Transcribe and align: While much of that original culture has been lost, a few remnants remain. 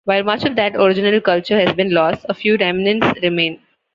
While 0.05 0.23
much 0.23 0.45
of 0.45 0.55
that 0.55 0.75
original 0.75 1.21
culture 1.21 1.59
has 1.59 1.75
been 1.75 1.91
lost, 1.93 2.25
a 2.27 2.33
few 2.33 2.57
remnants 2.57 3.05
remain. 3.21 3.59